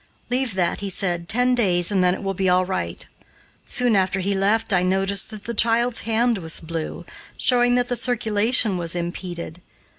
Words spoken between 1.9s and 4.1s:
and then it will be all right." Soon